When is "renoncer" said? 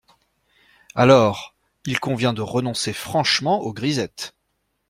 2.41-2.91